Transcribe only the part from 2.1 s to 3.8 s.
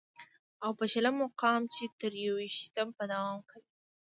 يوویشتمې به دوام کوي